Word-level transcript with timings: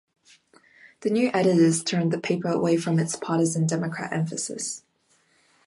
The 1.01 1.11
new 1.11 1.29
editors 1.31 1.83
turned 1.83 2.11
the 2.11 2.19
paper 2.19 2.47
away 2.47 2.75
from 2.75 2.97
its 2.97 3.15
partisan 3.15 3.67
Democrat 3.67 4.11
emphasis. 4.11 4.81